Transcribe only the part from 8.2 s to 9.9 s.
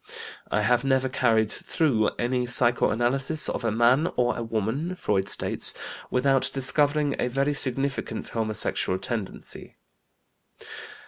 homosexual tendency."